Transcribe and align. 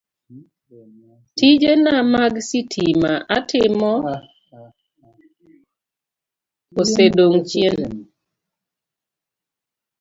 Tijena 1.35 1.93
mag 2.13 2.33
sitima 2.49 3.11
atimo 3.37 3.91
osedong' 6.81 7.41
chien, 7.49 7.77